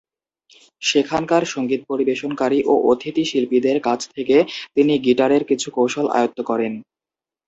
[0.81, 4.37] সেখানকার সঙ্গীত পরিবেশনকারী ও অতিথি শিল্পীদের কাছ থেকে
[4.75, 6.73] তিনি গিটারের কিছু কৌশল আয়ত্ত করেন।